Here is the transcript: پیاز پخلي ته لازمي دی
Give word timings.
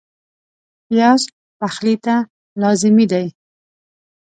پیاز 0.87 1.21
پخلي 1.59 1.95
ته 2.05 2.15
لازمي 2.61 3.05
دی 3.11 3.27